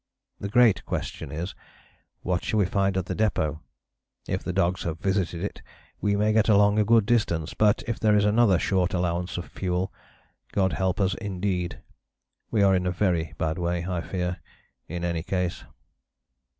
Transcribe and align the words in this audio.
The 0.39 0.49
great 0.49 0.83
question 0.83 1.31
is: 1.31 1.53
What 2.23 2.43
shall 2.43 2.57
we 2.57 2.65
find 2.65 2.97
at 2.97 3.05
the 3.05 3.13
depôt? 3.13 3.59
If 4.27 4.43
the 4.43 4.51
dogs 4.51 4.81
have 4.81 4.97
visited 4.97 5.43
it 5.43 5.61
we 6.01 6.15
may 6.15 6.33
get 6.33 6.49
along 6.49 6.79
a 6.79 6.83
good 6.83 7.05
distance, 7.05 7.53
but 7.53 7.83
if 7.85 7.99
there 7.99 8.15
is 8.17 8.25
another 8.25 8.57
short 8.57 8.95
allowance 8.95 9.37
of 9.37 9.45
fuel, 9.45 9.93
God 10.53 10.73
help 10.73 10.99
us 10.99 11.13
indeed. 11.13 11.81
We 12.49 12.63
are 12.63 12.73
in 12.73 12.87
a 12.87 12.91
very 12.91 13.35
bad 13.37 13.59
way, 13.59 13.85
I 13.87 14.01
fear, 14.01 14.37
in 14.87 15.03
any 15.05 15.21
case." 15.21 15.65